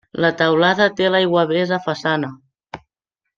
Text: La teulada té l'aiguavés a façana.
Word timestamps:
La 0.23 0.29
teulada 0.37 0.87
té 1.01 1.09
l'aiguavés 1.17 1.75
a 1.77 1.79
façana. 1.89 2.31